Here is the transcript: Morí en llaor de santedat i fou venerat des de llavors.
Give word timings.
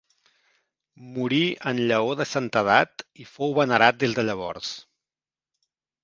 Morí 1.17 1.41
en 1.71 1.81
llaor 1.91 2.17
de 2.21 2.25
santedat 2.29 3.03
i 3.25 3.25
fou 3.33 3.53
venerat 3.59 3.99
des 4.05 4.15
de 4.21 4.25
llavors. 4.31 4.71